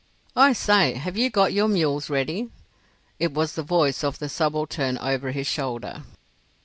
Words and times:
"I 0.35 0.53
say, 0.53 0.95
have 0.95 1.15
you 1.15 1.29
got 1.29 1.53
your 1.53 1.67
mules 1.67 2.09
ready?" 2.09 2.49
It 3.19 3.33
was 3.35 3.53
the 3.53 3.61
voice 3.61 4.03
of 4.03 4.17
the 4.17 4.29
subaltern 4.29 4.97
over 4.97 5.29
his 5.29 5.45
shoulder. 5.45 6.01